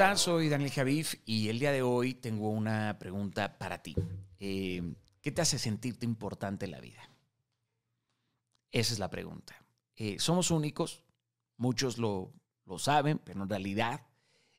Hola, 0.00 0.14
soy 0.14 0.48
Daniel 0.48 0.70
Javif 0.70 1.16
y 1.26 1.48
el 1.48 1.58
día 1.58 1.72
de 1.72 1.82
hoy 1.82 2.14
tengo 2.14 2.50
una 2.50 3.00
pregunta 3.00 3.58
para 3.58 3.82
ti. 3.82 3.96
Eh, 4.38 4.94
¿Qué 5.20 5.32
te 5.32 5.42
hace 5.42 5.58
sentirte 5.58 6.06
importante 6.06 6.66
en 6.66 6.70
la 6.70 6.78
vida? 6.78 7.10
Esa 8.70 8.92
es 8.92 9.00
la 9.00 9.10
pregunta. 9.10 9.56
Eh, 9.96 10.20
somos 10.20 10.52
únicos, 10.52 11.02
muchos 11.56 11.98
lo, 11.98 12.32
lo 12.64 12.78
saben, 12.78 13.18
pero 13.18 13.42
en 13.42 13.48
realidad 13.48 14.06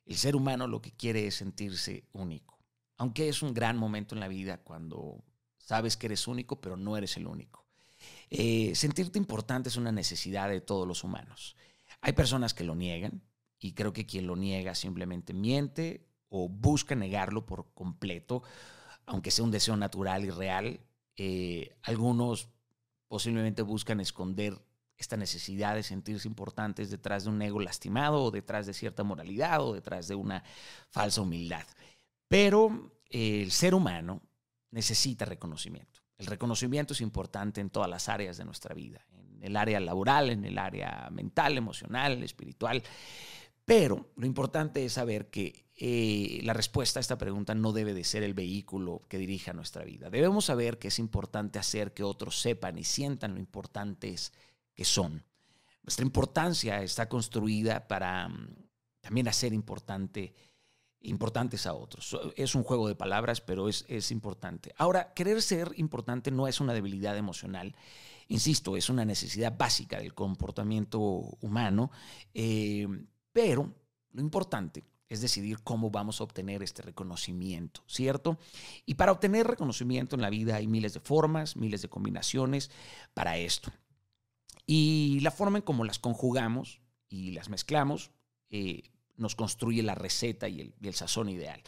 el 0.04 0.16
ser 0.16 0.36
humano 0.36 0.66
lo 0.66 0.82
que 0.82 0.92
quiere 0.92 1.26
es 1.26 1.36
sentirse 1.36 2.04
único. 2.12 2.58
Aunque 2.98 3.30
es 3.30 3.40
un 3.40 3.54
gran 3.54 3.78
momento 3.78 4.14
en 4.14 4.20
la 4.20 4.28
vida 4.28 4.58
cuando 4.58 5.24
sabes 5.56 5.96
que 5.96 6.08
eres 6.08 6.28
único, 6.28 6.60
pero 6.60 6.76
no 6.76 6.98
eres 6.98 7.16
el 7.16 7.26
único. 7.26 7.64
Eh, 8.28 8.74
sentirte 8.74 9.18
importante 9.18 9.70
es 9.70 9.76
una 9.76 9.90
necesidad 9.90 10.50
de 10.50 10.60
todos 10.60 10.86
los 10.86 11.02
humanos. 11.02 11.56
Hay 12.02 12.12
personas 12.12 12.52
que 12.52 12.64
lo 12.64 12.74
niegan 12.74 13.22
y 13.60 13.72
creo 13.72 13.92
que 13.92 14.06
quien 14.06 14.26
lo 14.26 14.34
niega 14.36 14.74
simplemente 14.74 15.34
miente 15.34 16.06
o 16.28 16.48
busca 16.48 16.94
negarlo 16.94 17.44
por 17.44 17.72
completo, 17.74 18.42
aunque 19.06 19.30
sea 19.30 19.44
un 19.44 19.50
deseo 19.50 19.76
natural 19.76 20.24
y 20.24 20.30
real. 20.30 20.80
Eh, 21.16 21.76
algunos 21.82 22.48
posiblemente 23.06 23.62
buscan 23.62 24.00
esconder 24.00 24.58
esta 24.96 25.16
necesidad 25.16 25.74
de 25.74 25.82
sentirse 25.82 26.28
importantes 26.28 26.90
detrás 26.90 27.24
de 27.24 27.30
un 27.30 27.42
ego 27.42 27.60
lastimado 27.60 28.22
o 28.22 28.30
detrás 28.30 28.66
de 28.66 28.74
cierta 28.74 29.02
moralidad 29.02 29.60
o 29.62 29.74
detrás 29.74 30.08
de 30.08 30.14
una 30.14 30.42
falsa 30.88 31.20
humildad. 31.20 31.66
Pero 32.28 32.92
eh, 33.10 33.42
el 33.42 33.50
ser 33.50 33.74
humano 33.74 34.22
necesita 34.70 35.24
reconocimiento. 35.24 36.00
El 36.16 36.26
reconocimiento 36.26 36.92
es 36.92 37.00
importante 37.00 37.60
en 37.60 37.70
todas 37.70 37.88
las 37.88 38.08
áreas 38.08 38.36
de 38.36 38.44
nuestra 38.44 38.74
vida, 38.74 39.04
en 39.14 39.42
el 39.42 39.56
área 39.56 39.80
laboral, 39.80 40.30
en 40.30 40.44
el 40.44 40.58
área 40.58 41.08
mental, 41.10 41.56
emocional, 41.56 42.22
espiritual. 42.22 42.82
Pero 43.70 44.10
lo 44.16 44.26
importante 44.26 44.84
es 44.84 44.94
saber 44.94 45.30
que 45.30 45.64
eh, 45.76 46.40
la 46.42 46.54
respuesta 46.54 46.98
a 46.98 47.00
esta 47.02 47.18
pregunta 47.18 47.54
no 47.54 47.70
debe 47.70 47.94
de 47.94 48.02
ser 48.02 48.24
el 48.24 48.34
vehículo 48.34 49.02
que 49.08 49.16
dirija 49.16 49.52
nuestra 49.52 49.84
vida. 49.84 50.10
Debemos 50.10 50.46
saber 50.46 50.76
que 50.80 50.88
es 50.88 50.98
importante 50.98 51.60
hacer 51.60 51.94
que 51.94 52.02
otros 52.02 52.40
sepan 52.40 52.78
y 52.78 52.82
sientan 52.82 53.34
lo 53.34 53.38
importantes 53.38 54.32
que 54.74 54.84
son. 54.84 55.22
Nuestra 55.84 56.04
importancia 56.04 56.82
está 56.82 57.08
construida 57.08 57.86
para 57.86 58.28
mm, 58.28 58.56
también 59.02 59.28
hacer 59.28 59.52
importante, 59.52 60.34
importantes 61.02 61.64
a 61.64 61.72
otros. 61.72 62.18
Es 62.34 62.56
un 62.56 62.64
juego 62.64 62.88
de 62.88 62.96
palabras, 62.96 63.40
pero 63.40 63.68
es, 63.68 63.84
es 63.86 64.10
importante. 64.10 64.74
Ahora, 64.78 65.12
querer 65.14 65.40
ser 65.42 65.70
importante 65.76 66.32
no 66.32 66.48
es 66.48 66.60
una 66.60 66.74
debilidad 66.74 67.16
emocional. 67.16 67.76
Insisto, 68.26 68.76
es 68.76 68.90
una 68.90 69.04
necesidad 69.04 69.56
básica 69.56 70.00
del 70.00 70.12
comportamiento 70.12 70.98
humano, 70.98 71.92
eh, 72.34 72.88
pero 73.32 73.72
lo 74.12 74.20
importante 74.20 74.84
es 75.08 75.20
decidir 75.20 75.58
cómo 75.64 75.90
vamos 75.90 76.20
a 76.20 76.24
obtener 76.24 76.62
este 76.62 76.82
reconocimiento, 76.82 77.82
¿cierto? 77.88 78.38
Y 78.86 78.94
para 78.94 79.12
obtener 79.12 79.46
reconocimiento 79.46 80.14
en 80.14 80.22
la 80.22 80.30
vida 80.30 80.56
hay 80.56 80.68
miles 80.68 80.94
de 80.94 81.00
formas, 81.00 81.56
miles 81.56 81.82
de 81.82 81.88
combinaciones 81.88 82.70
para 83.12 83.36
esto. 83.36 83.72
Y 84.66 85.18
la 85.20 85.32
forma 85.32 85.58
en 85.58 85.64
cómo 85.64 85.84
las 85.84 85.98
conjugamos 85.98 86.80
y 87.08 87.32
las 87.32 87.48
mezclamos 87.48 88.12
eh, 88.50 88.84
nos 89.16 89.34
construye 89.34 89.82
la 89.82 89.96
receta 89.96 90.48
y 90.48 90.72
el, 90.80 90.94
sazón 90.94 91.28
ideal. 91.28 91.60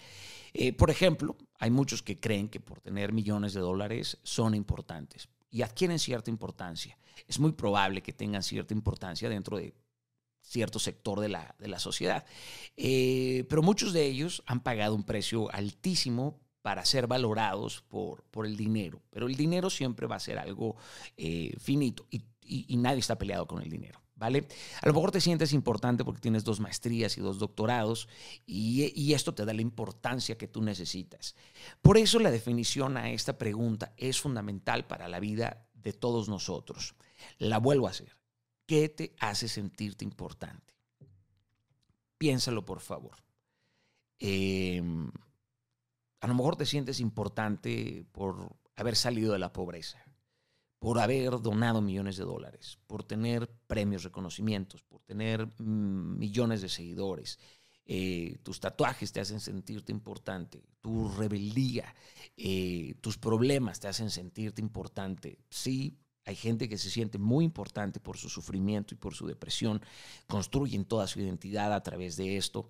Eh, 0.54 0.72
por 0.72 0.90
ejemplo, 0.90 1.36
hay 1.58 1.70
muchos 1.70 2.02
que 2.02 2.20
creen 2.20 2.48
que 2.48 2.60
por 2.60 2.80
tener 2.80 3.12
millones 3.12 3.54
de 3.54 3.60
dólares 3.60 4.18
son 4.22 4.54
importantes 4.54 5.28
y 5.50 5.62
adquieren 5.62 5.98
cierta 5.98 6.30
importancia. 6.30 6.96
Es 7.26 7.40
muy 7.40 7.52
probable 7.52 8.02
que 8.02 8.12
tengan 8.12 8.44
cierta 8.44 8.72
importancia 8.72 9.28
dentro 9.28 9.56
de 9.56 9.74
cierto 10.42 10.78
sector 10.78 11.20
de 11.20 11.28
la, 11.28 11.54
de 11.58 11.68
la 11.68 11.78
sociedad. 11.78 12.24
Eh, 12.76 13.44
pero 13.48 13.62
muchos 13.62 13.92
de 13.92 14.06
ellos 14.06 14.42
han 14.46 14.60
pagado 14.60 14.94
un 14.94 15.04
precio 15.04 15.52
altísimo 15.52 16.40
para 16.60 16.84
ser 16.84 17.06
valorados 17.06 17.82
por, 17.88 18.22
por 18.24 18.46
el 18.46 18.56
dinero. 18.56 19.02
Pero 19.10 19.26
el 19.26 19.34
dinero 19.34 19.70
siempre 19.70 20.06
va 20.06 20.16
a 20.16 20.20
ser 20.20 20.38
algo 20.38 20.76
finito 21.58 22.06
y 22.10 22.22
y, 22.44 22.76
nadie 22.76 23.00
está 23.00 23.18
peleado 23.18 23.46
con 23.46 23.62
el 23.62 23.70
dinero. 23.70 24.00
¿Vale? 24.14 24.46
A 24.80 24.86
lo 24.86 24.92
mejor 24.92 25.10
te 25.10 25.20
sientes 25.20 25.52
importante 25.52 26.04
porque 26.04 26.20
tienes 26.20 26.44
dos 26.44 26.60
maestrías 26.60 27.18
y 27.18 27.20
dos 27.20 27.40
doctorados 27.40 28.08
y, 28.46 28.92
y, 28.94 29.14
esto 29.14 29.34
te 29.34 29.44
da 29.44 29.52
la 29.52 29.62
importancia 29.62 30.38
que 30.38 30.46
tú 30.46 30.62
necesitas. 30.62 31.34
Por 31.80 31.98
eso 31.98 32.20
la 32.20 32.30
definición 32.30 32.96
a 32.96 33.10
esta 33.10 33.36
pregunta 33.36 33.92
es 33.96 34.20
fundamental 34.20 34.86
para 34.86 35.08
la 35.08 35.18
vida 35.18 35.66
de 35.74 35.92
todos 35.92 36.28
nosotros. 36.28 36.94
La 37.38 37.58
vuelvo 37.58 37.88
a 37.88 37.90
hacer. 37.90 38.14
¿Qué 38.72 38.88
te 38.88 39.14
hace 39.20 39.48
sentirte 39.48 40.02
importante? 40.02 40.72
Piénsalo, 42.16 42.64
por 42.64 42.80
favor. 42.80 43.18
Em, 44.18 45.10
a 46.22 46.26
lo 46.26 46.34
mejor 46.34 46.56
te 46.56 46.64
sientes 46.64 46.98
importante 46.98 48.06
por 48.12 48.56
haber 48.76 48.96
salido 48.96 49.34
de 49.34 49.38
la 49.40 49.52
pobreza 49.52 50.02
por 50.78 50.98
haber 51.00 51.32
donado 51.42 51.82
millones 51.82 52.16
de 52.16 52.24
dólares, 52.24 52.78
por 52.86 53.04
tener 53.04 53.46
premios, 53.66 54.04
reconocimientos, 54.04 54.82
por 54.82 55.02
tener 55.02 55.46
mm, 55.58 56.18
millones 56.18 56.62
de 56.62 56.70
seguidores. 56.70 57.38
Eh, 57.84 58.38
tus 58.42 58.58
tatuajes 58.58 59.12
te 59.12 59.20
hacen 59.20 59.38
sentirte 59.38 59.92
importante, 59.92 60.64
tu 60.80 61.10
rebeldía, 61.10 61.94
eh, 62.38 62.94
tus 63.02 63.18
problemas 63.18 63.80
te 63.80 63.88
hacen 63.88 64.08
sentirte 64.08 64.62
importante. 64.62 65.38
Sí, 65.50 65.98
hay 66.24 66.36
gente 66.36 66.68
que 66.68 66.78
se 66.78 66.90
siente 66.90 67.18
muy 67.18 67.44
importante 67.44 67.98
por 67.98 68.16
su 68.16 68.28
sufrimiento 68.28 68.94
y 68.94 68.96
por 68.96 69.14
su 69.14 69.26
depresión, 69.26 69.82
construyen 70.26 70.84
toda 70.84 71.06
su 71.06 71.20
identidad 71.20 71.72
a 71.72 71.82
través 71.82 72.16
de 72.16 72.36
esto. 72.36 72.68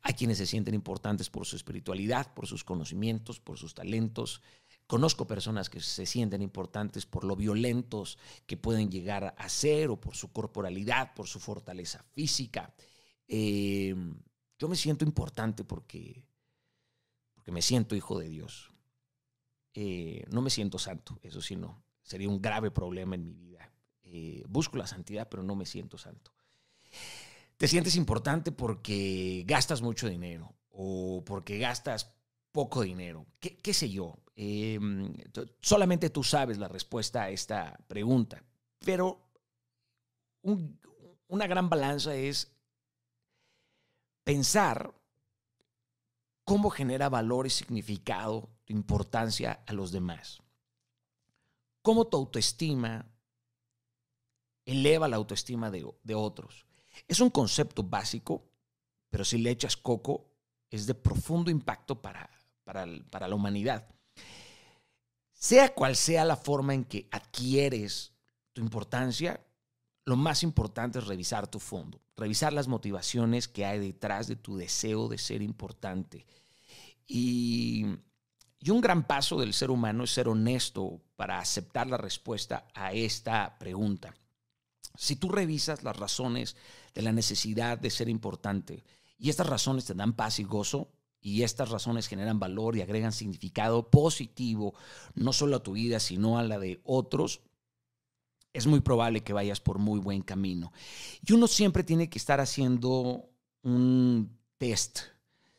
Hay 0.00 0.14
quienes 0.14 0.38
se 0.38 0.46
sienten 0.46 0.74
importantes 0.74 1.28
por 1.28 1.44
su 1.44 1.56
espiritualidad, 1.56 2.32
por 2.32 2.46
sus 2.46 2.64
conocimientos, 2.64 3.40
por 3.40 3.58
sus 3.58 3.74
talentos. 3.74 4.40
Conozco 4.86 5.26
personas 5.26 5.68
que 5.68 5.80
se 5.80 6.06
sienten 6.06 6.40
importantes 6.40 7.04
por 7.04 7.24
lo 7.24 7.36
violentos 7.36 8.18
que 8.46 8.56
pueden 8.56 8.90
llegar 8.90 9.34
a 9.36 9.48
ser 9.50 9.90
o 9.90 10.00
por 10.00 10.16
su 10.16 10.32
corporalidad, 10.32 11.12
por 11.14 11.26
su 11.26 11.40
fortaleza 11.40 12.02
física. 12.12 12.74
Em, 13.28 14.14
yo 14.58 14.68
me 14.68 14.76
siento 14.76 15.04
importante 15.04 15.64
porque, 15.64 16.24
porque 17.34 17.52
me 17.52 17.60
siento 17.60 17.94
hijo 17.94 18.18
de 18.18 18.28
Dios. 18.30 18.70
Eh, 19.74 20.24
no 20.30 20.40
me 20.40 20.50
siento 20.50 20.78
santo, 20.78 21.18
eso 21.22 21.42
sí 21.42 21.56
no. 21.56 21.83
Sería 22.04 22.28
un 22.28 22.40
grave 22.40 22.70
problema 22.70 23.16
en 23.16 23.24
mi 23.24 23.34
vida. 23.34 23.72
Eh, 24.02 24.44
busco 24.46 24.76
la 24.76 24.86
santidad, 24.86 25.28
pero 25.28 25.42
no 25.42 25.56
me 25.56 25.66
siento 25.66 25.98
santo. 25.98 26.32
Te 27.56 27.66
sientes 27.66 27.96
importante 27.96 28.52
porque 28.52 29.42
gastas 29.46 29.80
mucho 29.80 30.08
dinero 30.08 30.54
o 30.70 31.24
porque 31.24 31.58
gastas 31.58 32.14
poco 32.52 32.82
dinero. 32.82 33.26
¿Qué, 33.40 33.74
sé 33.74 33.90
yo? 33.90 34.18
Em, 34.36 35.12
solamente 35.60 36.10
tú 36.10 36.22
sabes 36.22 36.58
la 36.58 36.68
respuesta 36.68 37.22
a 37.22 37.30
esta 37.30 37.76
pregunta, 37.88 38.44
pero 38.78 39.30
una 40.42 41.46
gran 41.46 41.70
balanza 41.70 42.14
es 42.14 42.54
pensar 44.24 44.94
cómo 46.44 46.70
genera 46.70 47.08
valor 47.08 47.46
y 47.46 47.50
significado 47.50 48.50
importancia 48.66 49.64
a 49.66 49.72
los 49.72 49.90
demás. 49.90 50.43
Cómo 51.84 52.06
tu 52.06 52.16
autoestima 52.16 53.06
eleva 54.64 55.06
la 55.06 55.16
autoestima 55.16 55.70
de, 55.70 56.14
otros. 56.14 56.64
Es 57.06 57.20
un 57.20 57.28
concepto 57.28 57.82
básico, 57.82 58.48
pero 59.10 59.22
si 59.22 59.36
le 59.36 59.50
echas 59.50 59.76
coco, 59.76 60.30
es 60.70 60.86
de 60.86 60.94
profundo 60.94 61.50
impacto 61.50 62.00
para, 62.00 62.30
para 62.64 63.28
la 63.28 63.34
humanidad. 63.34 63.86
Sea 65.34 65.74
cual 65.74 65.94
sea 65.94 66.24
la 66.24 66.36
forma 66.36 66.72
en 66.72 66.84
que 66.84 67.06
adquieres 67.10 68.14
tu 68.54 68.62
importancia, 68.62 69.44
lo 70.06 70.16
más 70.16 70.42
importante 70.42 71.00
es 71.00 71.06
revisar 71.06 71.48
tu 71.48 71.60
fondo, 71.60 72.00
revisar 72.16 72.54
las 72.54 72.66
motivaciones 72.66 73.46
que 73.46 73.66
hay 73.66 73.78
detrás 73.78 74.26
de 74.26 74.36
tu 74.36 74.56
deseo 74.56 75.08
de 75.08 75.18
ser 75.18 75.42
importante. 75.42 76.24
Y, 77.06 77.84
un 78.66 78.80
gran 78.80 79.06
paso 79.06 79.38
del 79.38 79.52
ser 79.52 79.70
humano 79.70 80.04
es 80.04 80.10
ser 80.10 80.28
honesto 80.28 81.02
para 81.16 81.38
aceptar 81.38 81.86
la 81.86 81.96
respuesta 81.96 82.66
a 82.74 82.92
esta 82.92 83.58
pregunta. 83.58 84.14
Si 84.96 85.16
tú 85.16 85.28
revisas 85.28 85.82
las 85.82 85.96
razones 85.96 86.56
de 86.94 87.02
la 87.02 87.12
necesidad 87.12 87.78
de 87.78 87.90
ser 87.90 88.08
importante 88.08 88.84
y 89.18 89.30
estas 89.30 89.48
razones 89.48 89.84
te 89.84 89.94
dan 89.94 90.12
paz 90.12 90.38
y 90.38 90.44
gozo, 90.44 90.90
y 91.24 91.42
estas 91.42 91.70
razones 91.70 92.06
generan 92.06 92.38
valor 92.38 92.76
y 92.76 92.82
agregan 92.82 93.12
significado 93.12 93.90
positivo, 93.90 94.74
no 95.14 95.32
solo 95.32 95.56
a 95.56 95.62
tu 95.62 95.72
vida, 95.72 95.98
sino 95.98 96.38
a 96.38 96.42
la 96.42 96.58
de 96.58 96.82
otros, 96.84 97.40
es 98.52 98.66
muy 98.66 98.80
probable 98.80 99.22
que 99.22 99.32
vayas 99.32 99.58
por 99.58 99.78
muy 99.78 99.98
buen 100.00 100.20
camino. 100.20 100.70
Y 101.26 101.32
uno 101.32 101.46
siempre 101.46 101.82
tiene 101.82 102.10
que 102.10 102.18
estar 102.18 102.40
haciendo 102.40 103.30
un 103.62 104.38
test, 104.58 105.00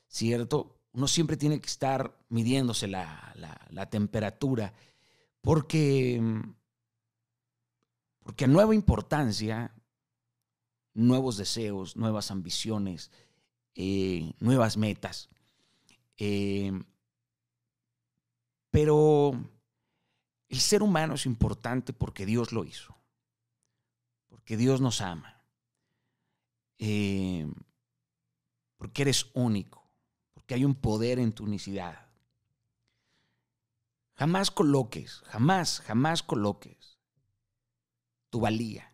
¿cierto? 0.08 0.78
Uno 0.94 1.08
siempre 1.08 1.36
tiene 1.36 1.60
que 1.60 1.68
estar 1.68 2.16
midiéndose 2.30 2.88
la, 2.88 3.34
la 3.72 3.90
temperatura, 3.90 4.72
porque, 5.46 6.20
porque 8.24 8.46
a 8.46 8.48
nueva 8.48 8.74
importancia, 8.74 9.72
nuevos 10.96 11.38
deseos, 11.38 11.96
nuevas 11.96 12.32
ambiciones, 12.32 13.12
eh, 13.76 14.34
nuevas 14.40 14.76
metas. 14.76 15.30
Eh, 16.18 16.72
pero 18.72 19.34
el 20.50 20.60
ser 20.60 20.82
humano 20.82 21.14
es 21.14 21.28
importante 21.28 21.94
porque 21.94 22.26
Dios 22.26 22.52
lo 22.52 22.66
hizo, 22.66 22.98
porque 24.28 24.58
Dios 24.58 24.82
nos 24.82 25.00
ama, 25.00 25.44
eh, 26.80 27.48
porque 28.78 29.04
eres 29.04 29.30
único, 29.36 29.88
porque 30.34 30.56
hay 30.56 30.66
un 30.66 30.74
poder 30.74 31.20
en 31.20 31.34
tu 31.34 31.44
unicidad. 31.44 32.05
Jamás 34.18 34.50
coloques, 34.50 35.22
jamás, 35.26 35.82
jamás 35.82 36.24
coloques 36.24 36.98
tu 38.30 38.40
valía 38.40 38.94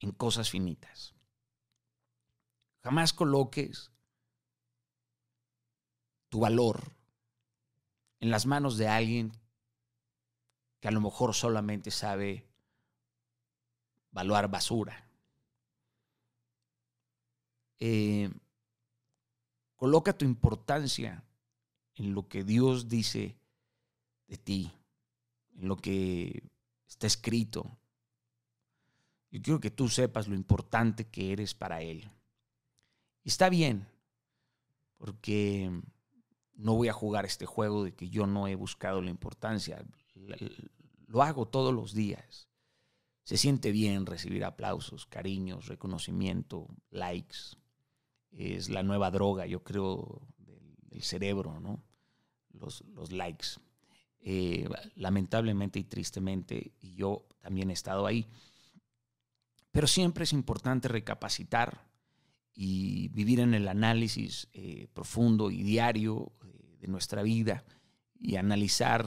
en 0.00 0.10
cosas 0.10 0.50
finitas. 0.50 1.14
Jamás 2.82 3.12
coloques 3.12 3.92
tu 6.28 6.40
valor 6.40 6.96
en 8.18 8.30
las 8.30 8.44
manos 8.44 8.76
de 8.76 8.88
alguien 8.88 9.32
que 10.80 10.88
a 10.88 10.90
lo 10.90 11.00
mejor 11.00 11.32
solamente 11.32 11.92
sabe 11.92 12.50
valuar 14.10 14.50
basura. 14.50 15.08
Eh, 17.78 18.30
coloca 19.76 20.12
tu 20.18 20.24
importancia 20.24 21.24
en 21.94 22.14
lo 22.14 22.28
que 22.28 22.42
Dios 22.42 22.88
dice 22.88 23.38
de 24.34 24.38
ti, 24.38 24.72
en 25.56 25.68
lo 25.68 25.76
que 25.76 26.42
está 26.88 27.06
escrito. 27.06 27.78
Yo 29.30 29.40
quiero 29.42 29.60
que 29.60 29.70
tú 29.70 29.88
sepas 29.88 30.26
lo 30.26 30.34
importante 30.34 31.06
que 31.06 31.32
eres 31.32 31.54
para 31.54 31.82
Él. 31.82 32.10
Y 33.22 33.28
está 33.28 33.48
bien, 33.48 33.86
porque 34.98 35.70
no 36.54 36.74
voy 36.74 36.88
a 36.88 36.92
jugar 36.92 37.24
este 37.24 37.46
juego 37.46 37.84
de 37.84 37.94
que 37.94 38.08
yo 38.10 38.26
no 38.26 38.48
he 38.48 38.56
buscado 38.56 39.00
la 39.00 39.10
importancia. 39.10 39.84
Lo 41.06 41.22
hago 41.22 41.46
todos 41.46 41.72
los 41.72 41.94
días. 41.94 42.48
Se 43.22 43.36
siente 43.36 43.70
bien 43.70 44.04
recibir 44.04 44.44
aplausos, 44.44 45.06
cariños, 45.06 45.68
reconocimiento, 45.68 46.66
likes. 46.90 47.56
Es 48.32 48.68
la 48.68 48.82
nueva 48.82 49.10
droga, 49.12 49.46
yo 49.46 49.62
creo, 49.62 50.26
del, 50.38 51.02
cerebro, 51.02 51.60
¿no? 51.60 51.82
Los, 52.50 52.82
los 52.94 53.12
likes. 53.12 53.58
Eh, 54.26 54.66
lamentablemente 54.96 55.78
y 55.78 55.84
tristemente, 55.84 56.72
y 56.80 56.94
yo 56.94 57.26
también 57.42 57.68
he 57.68 57.74
estado 57.74 58.06
ahí. 58.06 58.26
Pero 59.70 59.86
siempre 59.86 60.24
es 60.24 60.32
importante 60.32 60.88
recapacitar 60.88 61.86
y 62.54 63.08
vivir 63.08 63.40
en 63.40 63.52
el 63.52 63.68
análisis 63.68 64.48
eh, 64.54 64.88
profundo 64.94 65.50
y 65.50 65.62
diario 65.62 66.32
eh, 66.42 66.78
de 66.80 66.88
nuestra 66.88 67.22
vida 67.22 67.64
y 68.18 68.36
analizar 68.36 69.06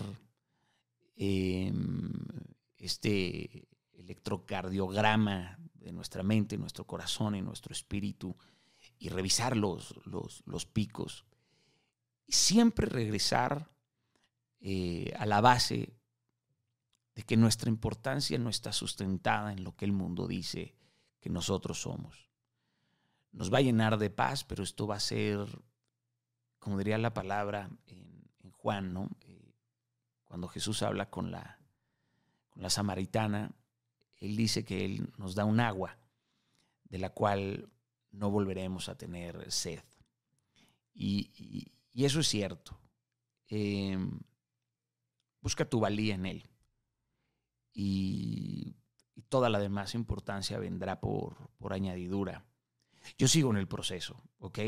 este 2.78 3.68
electrocardiograma 3.94 5.58
de 5.74 5.92
nuestra 5.92 6.22
mente, 6.22 6.60
nuestro 6.60 6.86
corazón 6.86 7.34
y 7.34 7.42
nuestro 7.42 7.74
espíritu 7.74 8.38
y 9.00 9.10
revisar 9.10 9.58
los, 9.58 9.96
los, 10.06 10.66
picos. 10.68 11.26
Y 12.28 12.34
siempre 12.34 12.86
regresar 12.86 13.72
eh, 14.60 15.14
a 15.18 15.26
la 15.26 15.42
base 15.42 15.94
de 17.16 17.24
que 17.24 17.38
nuestra 17.38 17.70
importancia 17.70 18.38
no 18.38 18.50
está 18.50 18.72
sustentada 18.72 19.52
en 19.52 19.64
lo 19.64 19.76
que 19.76 19.86
el 19.86 19.92
mundo 19.92 20.28
dice 20.28 20.76
que 21.20 21.30
nosotros 21.30 21.82
somos 21.82 22.28
nos 23.38 23.54
va 23.54 23.60
a 23.60 23.62
llenar 23.62 23.98
de 23.98 24.10
paz, 24.10 24.44
pero 24.44 24.64
esto 24.64 24.88
va 24.88 24.96
a 24.96 25.00
ser, 25.00 25.40
como 26.60 26.78
diría 26.78 26.98
la 26.98 27.14
palabra 27.14 27.70
en, 27.86 28.08
Juan, 28.52 28.92
¿no? 28.92 29.10
Eh, 29.22 29.54
cuando 30.26 30.48
Jesús 30.48 30.82
habla 30.82 31.10
con 31.10 31.32
la, 31.32 31.60
con 32.50 32.64
la 32.64 32.70
samaritana, 32.70 33.52
él 34.18 34.36
dice 34.36 34.66
que 34.66 34.84
Él 34.84 35.14
nos 35.18 35.36
da 35.36 35.46
un 35.46 35.60
agua 35.60 35.98
de 36.86 36.98
la 36.98 37.12
cual 37.12 37.70
no 38.12 38.32
volveremos 38.32 38.90
a 38.90 38.98
tener 38.98 39.50
sed. 39.52 39.84
Y, 40.94 41.72
eso 41.94 42.20
es 42.20 42.28
cierto. 42.28 42.78
Em, 43.48 44.20
busca 45.48 45.64
tu 45.64 45.80
valía 45.80 46.14
en 46.14 46.26
Él. 46.26 46.50
Y, 47.74 48.76
toda 49.30 49.50
la 49.50 49.60
demás 49.60 49.96
importancia 49.96 50.60
vendrá 50.60 51.00
por, 51.00 51.50
por 51.58 51.74
añadidura. 51.74 52.46
Yo 53.18 53.28
sigo 53.28 53.50
en 53.50 53.58
el 53.58 53.68
proceso, 53.68 54.22
¿ok? 54.40 54.60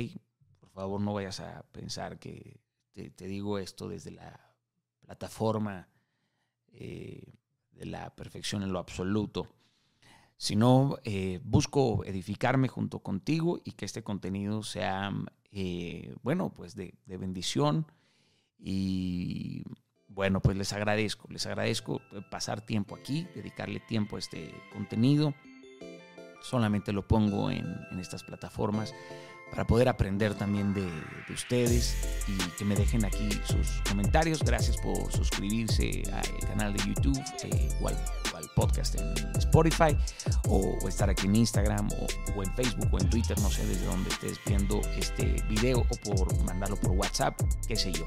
Por 0.60 0.70
favor, 0.70 1.02
no 1.02 1.14
vayas 1.14 1.42
a 1.42 1.64
pensar 1.72 2.18
que 2.18 2.62
te, 2.94 3.28
digo 3.28 3.60
esto 3.60 3.90
desde 3.90 4.12
la 4.12 4.56
plataforma 5.02 5.88
eh, 6.68 7.34
de 7.72 7.86
la 7.86 8.16
perfección 8.16 8.64
en 8.64 8.72
lo 8.74 8.80
absoluto, 8.80 9.48
sino 10.38 10.98
eh, 11.04 11.40
busco 11.44 12.04
edificarme 12.06 12.70
junto 12.70 13.00
contigo 13.00 13.60
y 13.64 13.74
que 13.74 13.86
este 13.86 14.04
contenido 14.04 14.64
sea, 14.64 15.12
eh, 15.52 16.16
bueno, 16.24 16.54
pues 16.54 16.74
de, 16.76 16.96
de 17.06 17.18
bendición 17.18 17.86
y 18.58 19.64
bueno, 20.20 20.42
pues 20.42 20.58
les 20.58 20.74
agradezco, 20.74 21.30
les 21.32 21.46
agradezco 21.46 22.02
pasar 22.30 22.60
tiempo 22.60 22.94
aquí, 22.94 23.26
dedicarle 23.36 23.80
tiempo 23.80 24.18
a 24.18 24.20
este 24.20 24.54
contenido 24.74 25.34
solamente 26.42 26.92
lo 26.92 27.08
pongo 27.08 27.50
en, 27.50 27.66
estas 28.02 28.26
plataformas 28.26 28.94
para 29.50 29.66
poder 29.66 29.88
aprender 29.88 30.34
también 30.36 30.74
de, 30.74 30.86
ustedes 31.34 31.96
y 32.28 32.38
que 32.58 32.66
me 32.66 32.76
dejen 32.76 33.06
aquí 33.06 33.30
sus 33.46 33.82
comentarios. 33.88 34.44
Gracias 34.44 34.76
por 34.78 35.10
suscribirse 35.10 36.04
al 36.12 36.48
canal 36.50 36.74
de 36.74 36.84
YouTube 36.86 37.18
eh, 37.46 37.70
o, 37.82 37.88
al, 37.88 37.96
podcast 38.56 39.00
en 39.00 39.14
Spotify 39.38 39.96
o, 40.50 40.86
estar 40.90 41.10
aquí 41.10 41.28
en 41.28 41.36
Instagram 41.38 41.88
o, 42.36 42.44
en 42.44 42.54
Facebook 42.58 42.90
o 42.92 43.00
en 43.00 43.10
Twitter, 43.10 43.40
no 43.40 43.50
sé 43.50 43.66
desde 43.66 43.86
dónde 43.86 44.10
estés 44.10 44.38
viendo 44.46 44.82
este 44.98 45.42
video 45.48 45.80
o 45.80 46.14
por 46.14 46.44
mandarlo 46.44 46.76
por 46.76 46.92
WhatsApp, 46.92 47.40
qué 47.68 47.78
sé 47.78 47.94
yo. 47.94 48.06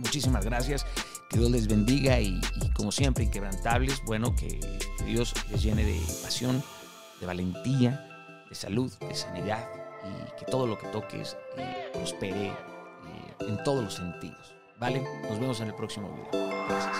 Muchísimas 0.00 0.44
gracias. 0.44 0.86
Que 1.28 1.38
Dios 1.38 1.50
les 1.50 1.68
bendiga 1.68 2.20
y, 2.20 2.40
como 2.74 2.90
siempre, 2.90 3.24
inquebrantables. 3.24 4.02
Bueno, 4.04 4.34
que 4.34 4.58
Dios 5.06 5.34
les 5.50 5.62
llene 5.62 5.84
de 5.84 6.00
pasión 6.22 6.62
de 7.20 7.26
valentía, 7.26 8.44
de 8.48 8.54
salud, 8.54 8.92
de 9.00 9.14
sanidad 9.14 9.68
y 10.04 10.38
que 10.38 10.46
todo 10.50 10.66
lo 10.66 10.78
que 10.78 10.86
toques 10.88 11.36
eh, 11.56 11.90
prospere 11.92 12.48
eh, 12.48 12.54
en 13.40 13.62
todos 13.62 13.84
los 13.84 13.94
sentidos. 13.94 14.54
¿Vale? 14.78 15.04
Nos 15.28 15.38
vemos 15.38 15.60
en 15.60 15.68
el 15.68 15.74
próximo 15.74 16.10
video. 16.32 16.48
Gracias. 16.68 16.96